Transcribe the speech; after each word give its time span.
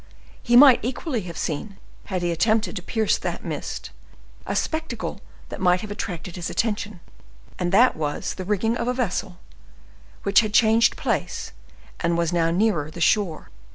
He 0.41 0.55
might 0.57 0.79
equally 0.83 1.21
have 1.29 1.37
seen, 1.37 1.77
had 2.05 2.23
he 2.23 2.31
attempted 2.31 2.75
to 2.75 2.81
pierce 2.81 3.19
that 3.19 3.45
mist, 3.45 3.91
a 4.47 4.55
spectacle 4.55 5.21
that 5.49 5.61
might 5.61 5.81
have 5.81 5.91
attracted 5.91 6.37
his 6.37 6.49
attention; 6.49 7.01
and 7.59 7.71
that 7.71 7.95
was 7.95 8.33
the 8.33 8.43
rigging 8.43 8.75
of 8.77 8.87
the 8.87 8.93
vessel, 8.93 9.37
which 10.23 10.39
had 10.39 10.55
changed 10.55 10.97
place, 10.97 11.51
and 11.99 12.17
was 12.17 12.33
now 12.33 12.49
nearer 12.49 12.89
the 12.89 12.99
shore. 12.99 13.51